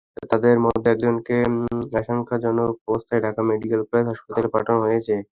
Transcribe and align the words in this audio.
তাদের 0.31 0.55
মধ্যে 0.65 0.87
একজনকে 0.91 1.35
আশঙ্কাজনক 1.99 2.71
অবস্থায় 2.83 3.23
ঢাকা 3.25 3.41
মেডিকেল 3.49 3.81
কলেজ 3.87 4.05
হাসপাতালে 4.11 4.49
পাঠানো 4.55 4.79
হয়েছে। 4.85 5.13